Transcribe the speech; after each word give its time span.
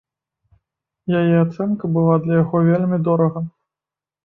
Яе 1.19 1.35
ацэнка 1.41 1.85
была 1.99 2.15
для 2.25 2.41
яго 2.41 2.65
вельмі 2.73 2.97
дорага. 3.11 3.39